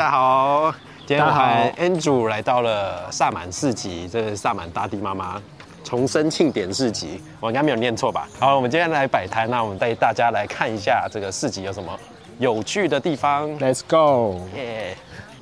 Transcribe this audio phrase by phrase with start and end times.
[0.00, 0.74] 大家好，
[1.06, 5.38] 今天我大家好和 Andrew 来到了萨满市集，这是萨满大地妈妈
[5.84, 8.26] 重生庆典市集，我应该没有念错吧？
[8.38, 11.94] 好，我们今天来摆摊，那我们带大家来看一下这个市集有什么
[12.38, 13.46] 有趣的地方。
[13.58, 14.40] Let's go！
[14.56, 14.96] 耶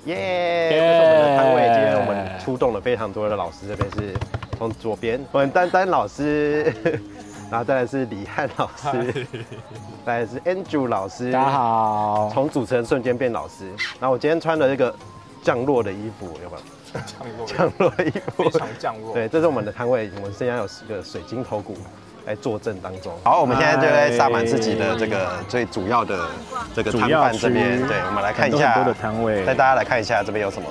[0.07, 0.71] 耶！
[0.71, 4.13] 这是我们的摊位，今天我们出动了非常多的老师，这边是
[4.59, 6.75] 从左边我们丹丹老师，
[7.51, 9.27] 然后再来是李汉老师，
[10.05, 13.69] 再来是 Andrew 老师，大家好，从主持人瞬间变老师。
[13.99, 14.95] 然后我今天穿了一个
[15.43, 16.63] 降落的衣服，有没有？
[17.07, 19.13] 降落降落的衣服，非常降落。
[19.15, 21.77] 对，这是我们的摊位，我们现在有十个水晶头骨
[22.27, 23.13] 来坐镇当中。
[23.25, 26.29] 好，我们现在就在萨满自己的这个最主要的
[26.75, 30.69] 这个摊贩这边，对，我们来看一下很多很多的摊位带大家来看一下这边有什么。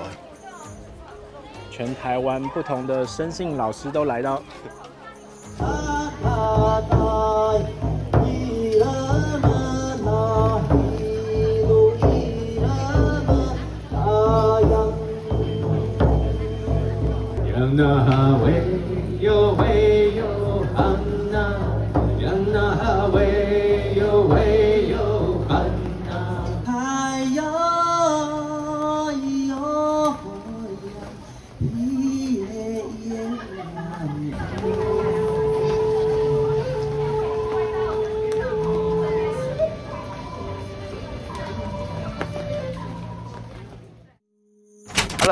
[1.72, 4.42] 全台湾不同的生性老师都来到。
[17.54, 18.64] 让那喂
[19.20, 20.24] 哟喂哟
[20.76, 20.96] 喊
[21.32, 21.36] 呐，
[22.20, 23.27] 让那喂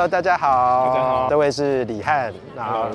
[0.06, 1.26] Hello，大家好，大家好。
[1.28, 2.86] 这位是李汉，然后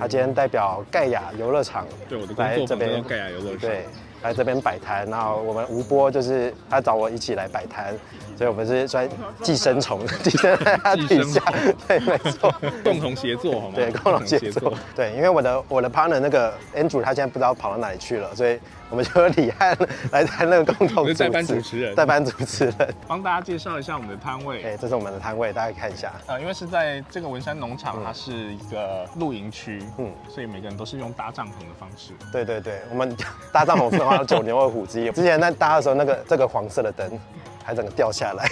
[0.00, 3.60] 他今天代表盖亚游乐场对，我的来这边盖亚游乐场。
[3.60, 3.86] 对，
[4.24, 7.94] 来这边摆摊，然后我们吴波就是他找我一起来摆摊，
[8.36, 9.06] 所以我们是算
[9.42, 11.42] 寄生虫， 寄生在他底下，
[11.86, 12.52] 对，没错，
[12.82, 13.74] 共同协作好吗？
[13.74, 18.58] 对，共同协作，对，因为我的我的 partner 那个 Andrew 他现在不知道跑到哪里去了，所以
[18.88, 19.76] 我们就由李汉
[20.10, 21.12] 来担那个共同主
[21.60, 21.94] 持人。
[21.94, 24.62] 代班主持人，帮大家介绍一下我们的摊位。
[24.62, 30.04] 哎，这是我们的摊位，大家看一下，呃，因为是在这个文山农场，它是一个露营区，嗯。
[30.04, 32.12] 嗯，所以每个人都是用搭帐篷的方式。
[32.30, 33.16] 对对对，我们
[33.50, 35.10] 搭帐篷是九牛二虎之力。
[35.10, 37.18] 之前在搭的时候，那个这个黄色的灯
[37.64, 38.46] 还整个掉下来。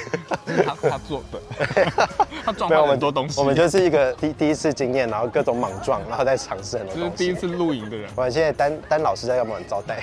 [0.65, 1.41] 他他做的，
[2.45, 3.39] 他撞了很多东西。
[3.39, 7.11] 我们就是一个第第一次经验，然后各种莽撞，然后再尝试很多东西。
[7.11, 10.03] 这是第一次露营的人，我们现在丹丹老师在给我们招待。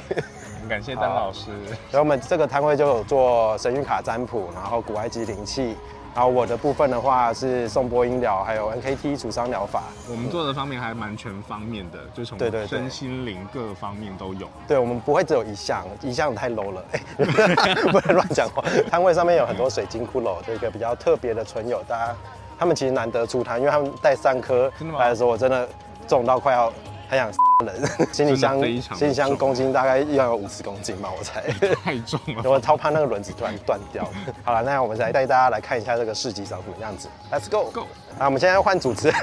[0.61, 1.51] 很感谢丹老师。
[1.91, 5.75] 然后我们这个摊位就有做神谕卡占卜，然后古埃及灵气。
[6.15, 9.83] 然后我的部分的话是颂钵音疗，还有 NKT 除伤疗法。
[10.09, 14.49] 我们做的方面还蛮全方面的，就从对对对身心灵各方面都有。
[14.67, 16.99] 对，我们不会只有一项，一项太 low 了，哎、
[17.91, 18.61] 不能乱讲话。
[18.89, 22.15] 摊位上面有很多水晶骷髅，这个比较特别的存有，大家
[22.57, 25.69] 他们其实难得出摊，因为他们带三颗来的时候，我真的
[26.07, 26.73] 重到快要
[27.07, 27.31] 很想
[27.65, 27.75] 人，
[28.13, 28.57] 行李箱
[28.95, 31.41] 行李箱公斤大概要有五十公斤吧，我猜。
[31.83, 32.43] 太重了。
[32.49, 34.07] 我超怕那个轮子突然断掉。
[34.43, 37.09] 好了，那我们来带大家来看一下这个市集长什么样子。
[37.29, 37.69] Let's go。
[37.71, 37.87] Go
[38.17, 39.15] 啊，我们现在要换主持人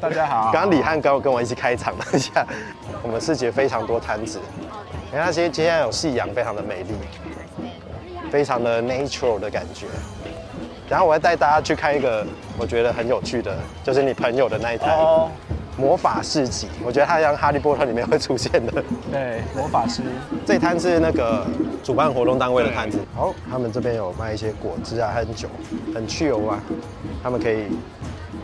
[0.00, 2.46] 大家好刚刚李汉跟我跟我一起开场了一下，
[3.02, 4.38] 我们市集非常多摊子，
[5.06, 6.94] 你看那些今天有夕阳，非常的美丽，
[8.30, 9.86] 非常的 natural 的感觉。
[10.88, 12.24] 然后我要带大家去看一个
[12.56, 15.30] 我觉得很有趣的，就是你朋友的那一台哦，
[15.76, 18.82] 魔法市集，我觉得它像《哈利波特》里面会出现的。
[19.12, 20.02] 对，魔法师。
[20.46, 21.46] 这一摊是那个
[21.84, 22.98] 主办活动单位的摊子。
[23.14, 25.48] 好，他们这边有卖一些果汁啊，还有酒，
[25.94, 26.58] 很去油啊。
[27.22, 27.64] 他们可以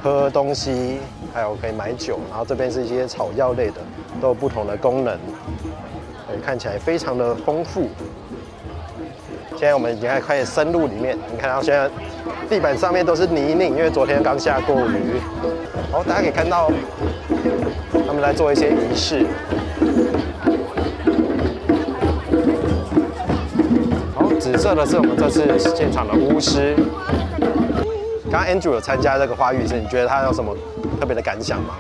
[0.03, 0.99] 喝东西，
[1.33, 3.81] 还有可以买酒，然后这边是一些草药类的，
[4.21, 5.19] 都有不同的功能，
[6.29, 7.89] 对，看起来非常的丰富。
[9.57, 11.89] 现在我们已经开始深入里面，你看到现在
[12.51, 15.21] 地板上面都是泥泞，因为昨天刚下过雨。
[15.93, 16.71] 好，大家可以看到
[18.13, 19.25] 他们在做一些仪式。
[24.15, 26.77] 好，紫色的是我们这次现场的巫师。
[28.31, 30.55] 刚刚 Andrew 有参加这个花浴式，你觉得他有什么
[31.01, 31.77] 特别的感想吗？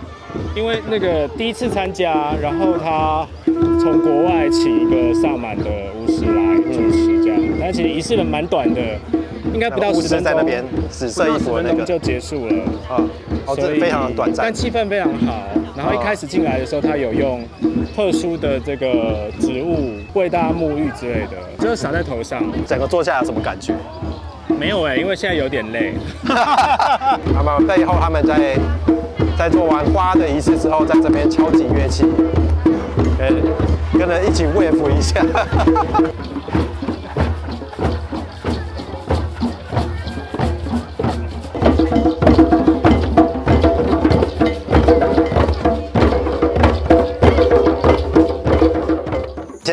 [0.56, 5.64] 因为那个第一次参加，然后他从国外请一个萨满的
[6.00, 8.80] 巫师来主持这样，但其实仪式的蛮短的，
[9.52, 12.54] 应该不到巫师十分钟，在那边紫色衣服的那个就结束了。
[12.88, 13.04] 啊，
[13.44, 14.54] 哦，这非常的短暂但。
[14.54, 15.42] 气氛非常好。
[15.76, 17.42] 然后一开始进来的时候，他有用
[17.94, 22.42] 特殊的这个植物为大家沐浴之类的，就是洒在头上。
[22.66, 23.74] 整个坐下来有什么感觉？
[24.58, 25.94] 没有哎、因为现在有点累。
[27.34, 28.56] 那么背后他们在
[29.38, 32.04] 在做完花的仪式之后，在这边敲击乐器，
[33.18, 35.24] 跟跟人一起 wave 一下。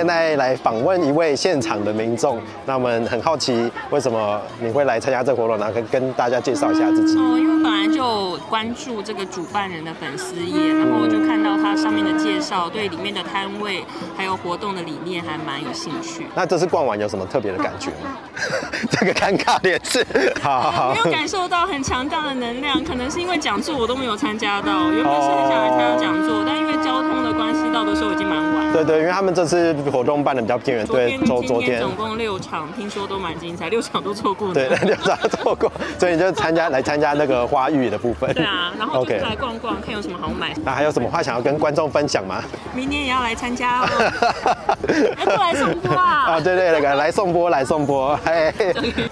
[0.09, 7.15] 在来访问一位现场的民众，那我们很好奇为什么你会来参加这个活动，然后跟跟大家介绍一下自己。
[7.15, 13.85] 哦，因为本来就关注这个主办人的粉丝页，然后我就看到他上面的介绍，对里面的摊位
[14.17, 16.25] 还有活动的理念还蛮有兴趣。
[16.33, 18.17] 那这次逛完有什么特别的感觉吗？
[18.89, 20.03] 这个尴尬脸是，
[20.41, 20.97] 好好好没。
[20.97, 28.48] 有感受到很强大的能量，可能是因为讲座我都没有参加到，原本是很想来参加讲座，但因为交通的关系，到的时候已经蛮晚。
[28.73, 34.53] 对对，因为他们这次活动办的比较偏远，对，昨昨昨天天总共六场，听说都蛮精彩，六场都错过了。
[34.53, 38.33] 对 六场错过，所以你就参加来参加那个花浴的部分。
[38.33, 40.53] 对啊，然后就是 OK 来逛逛，看有什么好买。
[40.63, 42.43] 那还有什么话想要跟观众分享吗？
[42.73, 43.87] 明年也要来参加哦，
[45.19, 46.33] 要过来送播啊！
[46.33, 48.17] 啊，对对，那个来送波，来送波。
[48.23, 48.53] 嘿，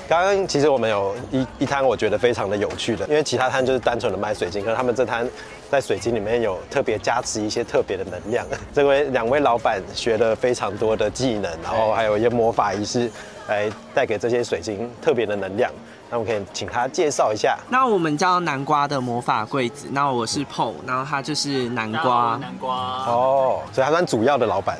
[0.07, 5.27] 刚刚其实我们有一一摊，我觉得非常的有趣的，因为其他摊就是单纯的卖水晶，可是他们这摊
[5.69, 8.45] 在水晶里面有特别加持一些特别的能量。
[8.73, 13.11] 这位两位老板学了非常多的技能，然后还有一些魔法仪式，
[13.47, 15.71] 来带给这些水晶特别的能量。
[16.09, 17.57] 那我们可以请他介绍一下。
[17.69, 22.73] 那我们叫南瓜的魔法柜子，那我是 PO，然后他就是南瓜，南瓜，
[23.05, 24.77] 哦，所以他算主要的老板。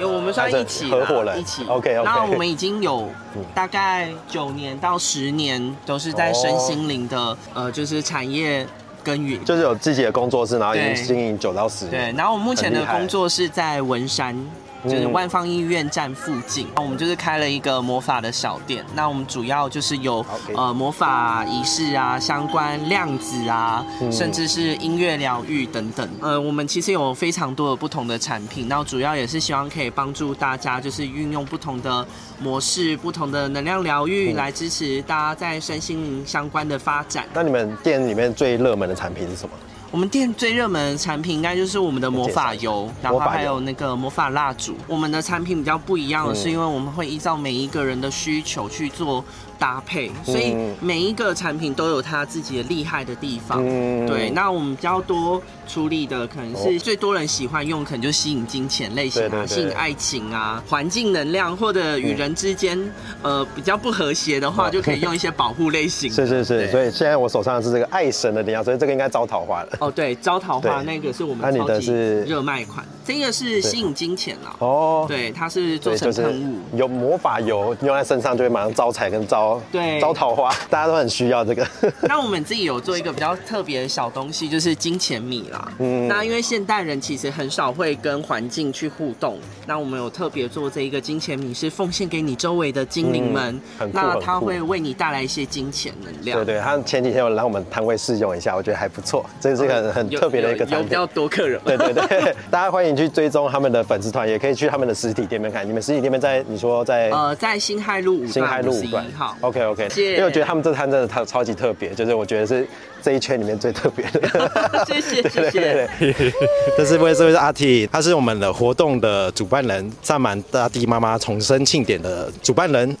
[0.00, 1.64] 有我们算一起合伙人一起。
[1.64, 3.08] OK，OK 那我们已经有
[3.52, 8.64] 大概九年到十年都是在身心灵的、呃，就是产业
[9.08, 9.42] 耕耘。
[9.44, 12.16] 就是有自己的工作室，然后已经经营九到十年对，年。
[12.16, 14.36] 然后我目前的工作是在文山。
[14.84, 18.84] 就是嗯万方医院站附近，我们就是开了一个魔法的小店。
[18.94, 26.08] 那我们主要就是有呃魔法仪式啊，相关量子啊，嗯甚至是音乐疗愈等等。
[26.20, 32.06] 呃，我们其实有非常多的不同的产品，那主要也是希望可以帮助大家，就是运用不同的
[32.38, 37.26] 模式、不同的能量疗愈，嗯来支持大家在身心灵相关的发展。
[37.34, 39.54] 那你们店里面最热门的产品是什么？
[39.90, 44.76] 我们店最热门的产品应该就是我们的魔法油，然后还有那个魔法蜡烛。
[44.86, 49.24] 我们的产品比较不一样的是，嗯因为我们会依照每一个人的需求去做
[49.58, 53.58] 搭配，所以嗯每一个产品都有它自己的厉害的地方。
[53.62, 54.06] 嗯。
[54.06, 56.58] 对，那我们比较多处理的可能哦。
[56.62, 62.78] 是最多人喜欢用，可能就吸引金钱类型啊，吸引爱情啊，环境能量或者与人之间、
[63.22, 64.70] 呃比较不和谐的话，哦。
[64.70, 66.10] 就可以用一些保护类型。
[66.12, 69.76] 是是是，所以现在我手上的是这个爱神的灵药，所以这个应该招桃花了。
[69.80, 71.92] 哦，对，招桃花那个是我们超级
[72.26, 74.54] 热卖款，这个是吸引金钱啦。
[74.58, 76.76] 哦，对，它是做成喷雾。
[76.76, 81.66] 有魔法油用在身上，就会马上招财跟招对招桃花，大家都很需要这个。
[82.02, 85.72] 那我们自己有做一个比较特别的小东西，就是金钱米啦。
[85.78, 96.44] 嗯那因为现代人其实很少会跟环境去互动，那我们有特别做这一个金钱米，是奉献给你周围的精灵们嗯，那它会为你带来一些金钱能量。
[96.44, 101.06] 对对，他前几天有来我们摊位试用一下，我觉得还不错，这是一个很很特别的一个产品有有比较。
[101.14, 101.58] 多客人。
[101.64, 105.66] 对对对， 大家欢迎去追踪他们的粉丝团，也可以去他们的实体店面看。
[105.66, 109.36] 你们实体店面在你说在呃，在新海路五新海路五段十一号。
[109.40, 112.66] OK OK，因为我觉得他们这摊真的超超级特别，就是我觉得是
[113.02, 114.84] 这一圈里面最特别的。
[114.86, 115.88] 谢 谢谢谢。
[115.98, 116.32] 对，
[116.76, 122.96] 这 是位这位是阿 T，他是我们的活动的主办人，萨满大地妈妈重生庆典的主办人。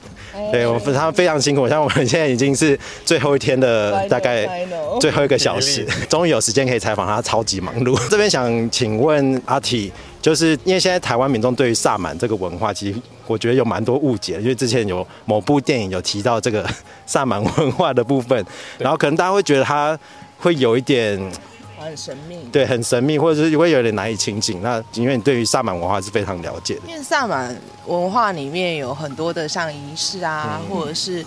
[0.52, 4.48] 对我们他非常辛苦，像我们现在已经是最后一天的大概
[5.00, 7.98] 最后一个小时，终于有时间可以采访他，超级忙碌。
[8.08, 16.68] 这边想请问阿 T，就是因为现在台湾民众对于萨满这个文化，其实我觉得有蛮多误解，因为之前有某部电影有提到这个
[17.06, 18.44] 萨满文化的部分，
[18.78, 19.98] 然后可能大家会觉得它
[20.38, 21.18] 会有一点。
[21.80, 22.36] 很神秘。
[22.50, 24.60] 对，很神秘，或者是会有点难以亲近。
[24.60, 27.56] 那因为你对于萨满文化是非常了解的，因为萨满
[27.86, 31.24] 文化里面有很多的像仪式啊，嗯或者是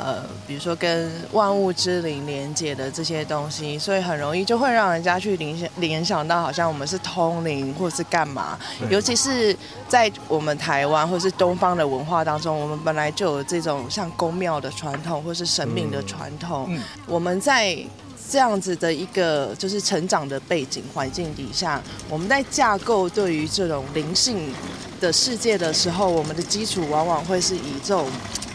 [0.00, 8.58] 呃，比如说跟万物之灵连接的这些东西，所以很容易就会让人家去联想联想到好像我们是通灵或是干嘛。
[8.88, 9.56] 尤其是
[9.88, 16.68] 在我们台湾或是东方的文化当中，我们本来就有这种像宫庙的传统或是神明的传统，
[17.06, 17.78] 我们在。
[18.26, 24.50] 这样子的一个就是成长的背景环境底下，我们在架构对于这种灵性
[24.98, 28.08] 的世界的时候，我们的基础往往会是以这种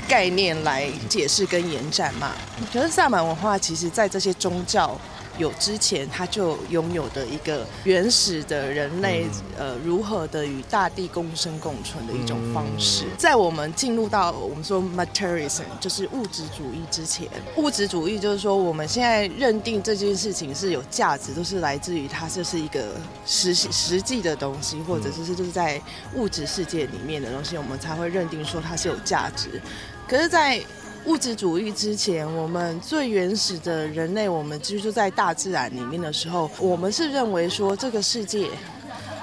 [0.10, 2.32] 概念来解释跟延展嘛。
[2.74, 5.00] 可是萨满文化其实在这些宗教
[5.38, 9.26] 有之前，它就拥有的一个原始的人类
[9.58, 13.06] 呃如何的与大地共生共存的一种方式。
[13.18, 17.26] 在我们进入到我们说 materialism 就是物质主义之前，
[17.56, 25.82] 物质主义就是说我们现在认定这件事情是有价值，都是来自于它这是一个实实际的东西，或者是是就是在
[26.16, 29.62] 物质世界里面的东西，我们才会认定说它是有价值。
[30.10, 30.60] 可是，在
[31.06, 38.50] 物质主义之前，我们最原始的人类，我们居住在大自然里面的时候，我们是认为说这个世界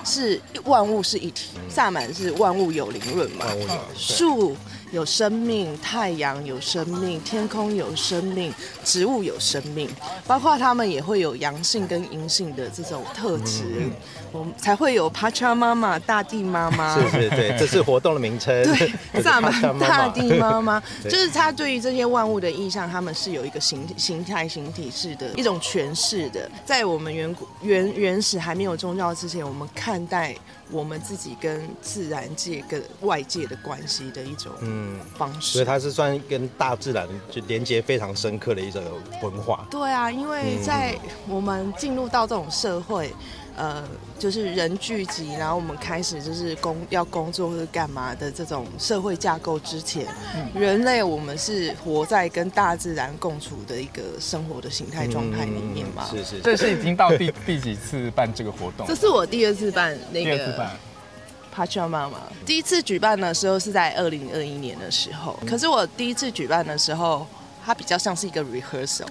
[0.05, 3.45] 是万物是一体，萨满是万物有灵论嘛，
[3.97, 4.57] 树
[4.93, 8.53] 有生命，太阳有生命，天空有生命，
[8.85, 9.89] 植物有生命，
[10.27, 13.91] 包括它们也会有阳性跟阴性的这种特质，
[14.33, 16.99] 我们才会有帕恰妈妈、大地妈妈。
[16.99, 18.55] 是是对，这是活动的名称。
[18.65, 26.49] 对， 萨满大地妈妈，就是他对于这些万物的意象，他们是有一个形形态、形体式的一种诠释的。
[26.65, 30.35] 在我们远古原原始还没有宗教之前，我们看待
[30.71, 35.53] 我们自己跟自然界、跟外界的关系的一种嗯，方式。
[35.53, 38.83] 所以它是算跟大自然就连接非常深刻的一种
[39.23, 39.67] 文化。
[39.71, 43.15] 对啊，因为在我们进入到这种社会，
[43.57, 43.83] 呃，
[44.19, 50.07] 就是人聚集，然后我们开始就是工要工作或者干嘛的这种社会架构之前，
[50.55, 56.07] 人类我们是活在跟大自然共处的一个生活的形态状态里面嘛。
[56.11, 58.87] 是是，这是已经到第第几次办这个活动？
[58.87, 60.77] 这是我第二次办那个第二次办。
[61.55, 67.27] Pacha 妈妈，第一次举办的时候是在二零二一年的时候，可是我第一次举办的时候，
[67.65, 69.07] 它比较像是一个 rehearsal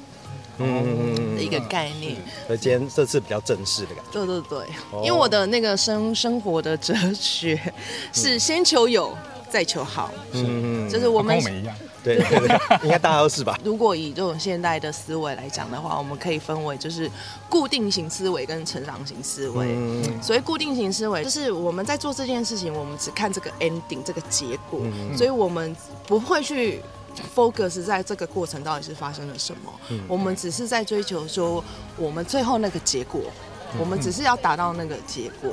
[0.59, 2.15] 嗯的一个概念。
[2.48, 4.12] 所以今天这次比较正式的感觉。
[4.12, 4.60] 对对对，
[4.92, 7.60] 哦因为我的那个生生活的哲学
[8.13, 9.15] 是先求有，
[9.50, 13.60] 再求好，嗯就是我们跟我们一样，对对对，应该大家都是吧？
[13.63, 17.10] 如果以这种现代的思维来讲的话，我们可以分为就是
[17.50, 19.65] 固定型思维跟成长型思维。
[19.70, 25.75] 嗯，所谓固定型思维，就是我们在做这件事情，我们只看这个 ending 这个结果，嗯所以我们
[26.06, 26.82] 不会去
[27.36, 30.00] focus 在这个过程到底是发生了什么，嗯。
[30.07, 31.63] 我们只是在追求说
[31.98, 35.51] 我们最后那个结果，嗯我们只是要达到那个结果。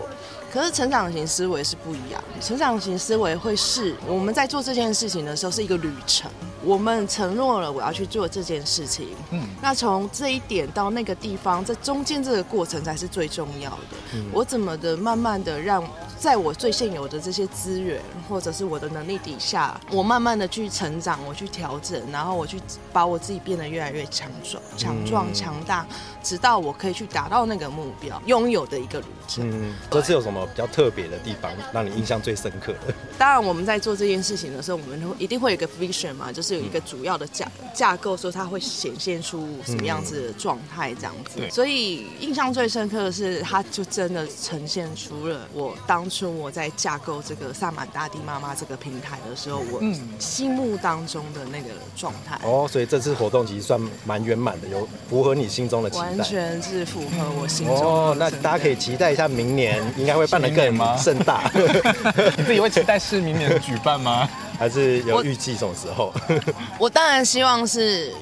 [0.53, 6.31] 可是成长型思维是不一样的，成长型思维会是我们在做这件事情的时候是一个旅程，
[6.63, 14.19] 我们承诺了我要去做这件事情，嗯，那从这一点到那个地方，这中间这个过程才是最重要的。
[14.31, 15.83] 我怎么的慢慢的让
[16.19, 17.99] 在我最现有的这些资源
[18.29, 22.61] 或者是我的能力底下，我慢慢的去成长，我去调整，然后我去
[22.93, 25.87] 把我自己变得越来越强壮、强壮、强大，
[26.23, 29.49] 直到我可以去达到那个目标，拥有的一个旅程。
[29.51, 32.95] 嗯，这次有什么比较特别的地方让你印象最深刻的？
[33.19, 41.39] 当然，我们在做这件事情的时候，我们会一定会有一个 vision 嘛，就是有一个主要的架架构，说它会显现出什么样子的状态这样子。
[41.39, 52.39] 对所以印象最深刻的是，它就真的呈现出了我当初我在架构这个萨满大地妈妈这个平台的时候，我嗯心目当中的那个状态。
[52.45, 56.23] 哦，所以这次活动其实算蛮圆满的，有符合你心中的期完。
[56.23, 61.51] 全是符合我心中的哦，那大家可以期待一下，明年应该会办得更盛大，
[62.37, 64.29] 你自己会期待是明年举办吗？
[64.59, 66.13] 还是有预计什么时候？
[66.79, 68.13] 我当然希望是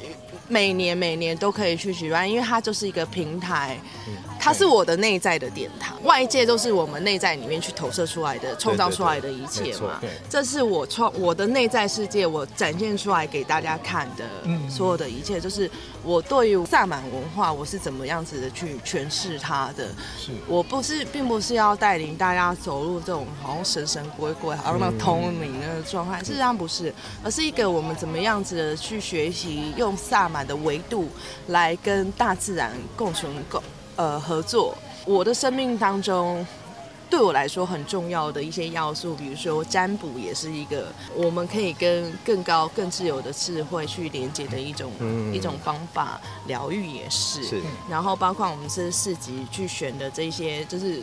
[0.49, 3.79] 每年每年都可以去举办，因为它就是一个平台，
[4.41, 10.09] 它是我的内在的殿堂，外界都是我们内在里面去投射出来的、创造出来的一切嘛对。
[10.29, 15.71] 这是我创我的内在世界，我展现出来给大家看的嗯所有的一切，就是
[16.03, 19.89] 我对于萨满文化我是怎么样子的去诠释它的。
[20.19, 26.93] 是我不是，并不是要带领大家走入这种好像神神鬼鬼，好像那通灵那个状态，事实上不是，
[27.23, 31.09] 而是一个我们怎么样子的去学习，用萨满的维度
[31.49, 33.63] 来跟大自然共存共
[34.01, 34.75] 呃合作。
[35.05, 36.47] 我的生命当中。
[37.11, 47.43] 对我来说很重要的一些要素，比如说占卜也是一个我们可以跟更高、更自由的智慧去连接的一种、嗯一种方法，疗愈也是。
[47.43, 51.03] 是然后包括我们这四集去选的这些，就是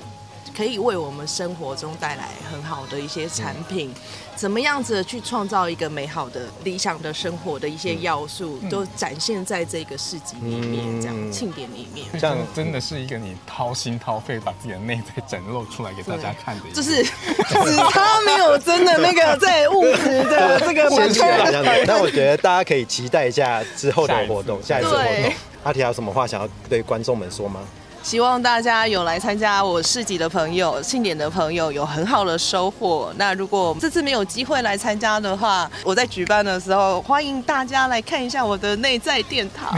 [0.56, 3.94] 可以为我们生活中带来很好的一些产品，
[4.36, 12.06] 怎么样子去创造一个美好的理想的生活的一些要素，都展现在这个市集里面，这样嗯庆典里面。
[12.20, 21.46] 这样真真的是一个你掏心掏肺把自己的内在展露出来给大家看的， 就是只差没有真的那个在物质的这个先部去吧分。
[21.46, 21.84] 这样子。
[21.88, 25.34] 那我觉得大家可以期待一下之后的活动，下一次活动对。
[25.63, 27.62] 阿提有什么话想要对观众们说吗？
[28.08, 33.12] 希望大家有来参加我市集的朋友、庆典的朋友有很好的收获。
[33.18, 39.78] 那如果这次没有机会来参加的话，我在举办的时候，欢迎大家来看一下我的内在殿堂，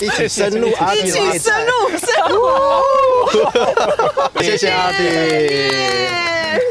[0.00, 2.38] 一起深入阿 一起深入深入。
[4.40, 6.29] 谢谢阿迪，耶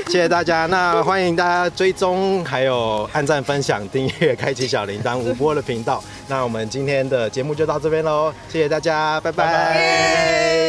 [0.09, 0.65] 谢谢大家。
[0.65, 6.03] 那欢迎大家追踪，还有按赞、分享、订阅、开启小铃铛吴波的频道。
[6.27, 10.68] 那我们今天的节目就到这边喽，谢谢大家，拜拜